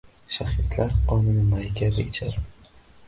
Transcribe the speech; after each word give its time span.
Shahidlar 0.35 0.95
qonini 1.11 1.43
may 1.51 1.67
kabi 1.81 2.01
ichar. 2.09 2.33